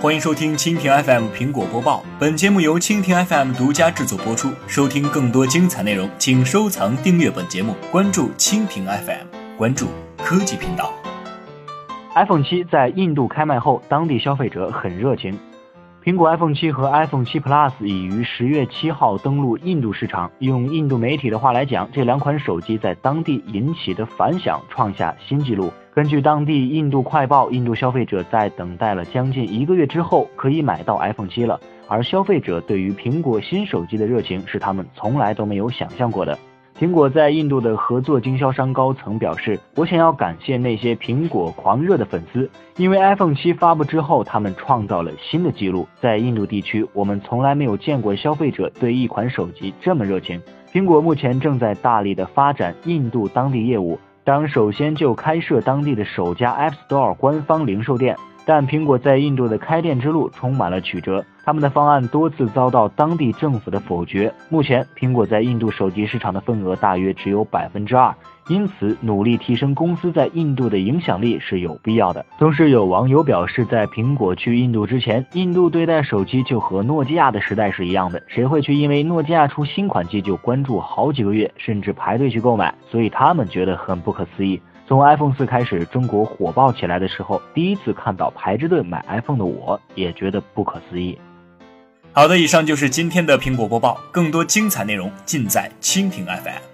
[0.00, 2.04] 欢迎收听蜻蜓 FM 苹果播报。
[2.20, 4.52] 本节目由蜻蜓 FM 独家制作播出。
[4.68, 9.88] 收听更多精彩内容，请收藏订阅本节目，关注蜻蜓 FM，关注
[10.18, 10.92] 科技频道。
[12.14, 15.36] iPhone 七在印度开卖后，当地消费者很热情。
[16.04, 20.30] 苹果 iPhone 七和 iPhone 七 Plus 已于十月七号登陆印度市场。
[20.38, 25.72] 用印度媒体的话来讲，这两款手机在当地引起的反响创下新纪录。
[25.98, 31.58] 根据当地印度快报，印度消费者在等待了将近一个月之后，可以买到 iPhone 七了。
[31.88, 36.38] 而消费者对于苹果新手机的热情，是他们从来都没有想象过的。
[36.78, 45.88] 苹果在印度的合作经销商高层表示：“我想要感谢那些苹果狂热的粉丝，因为 iPhone 七发布之后，他们创造了新的纪录。
[46.00, 50.40] 在印度地区，我们从来没有见过消费者对一款手机这么热情。
[50.72, 58.14] 苹果目前正在大力的发展印度当地业务。”当首先就开设当地的首家 App Store 官方零售店，
[58.48, 64.32] 但苹果在印度的开店之路充满了曲折，他们的方案多次遭到当地政府的否决。
[64.48, 68.10] 目前，苹果在印度手机市场的份额大约只有百分之二。
[68.48, 72.24] 因此，努力提升公司在印度的影响力是有必要的。
[72.38, 78.22] 同时，有网友表示，在苹果去印度之前，印度对待手机就和诺基亚的时代是一样的。
[78.28, 82.74] 谁会去因为诺基亚出新款机就关注好几个月，甚至排队去购买？
[82.90, 84.58] 所以他们觉得很不可思议。
[84.88, 91.18] 从 iPhone 四开始，中国火爆起来的时候，第一次看到排着队买 iPhone 的我，也觉得不可思议。
[92.14, 96.67] 好的，以上就是今天的苹果播报，更多精彩内容尽在蜻蜓 FM。